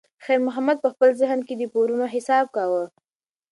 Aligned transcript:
خیر 0.23 0.39
محمد 0.47 0.77
په 0.83 0.89
خپل 0.93 1.09
ذهن 1.21 1.39
کې 1.47 1.53
د 1.57 1.63
پورونو 1.73 2.05
حساب 2.13 2.45
کاوه. 2.55 2.83